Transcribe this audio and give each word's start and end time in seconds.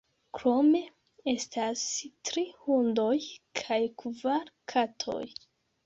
Krome 0.35 0.79
estas 1.33 1.85
tri 2.31 2.45
hundoj 2.65 3.15
kaj 3.63 3.81
kvar 4.05 4.53
katoj. 4.75 5.25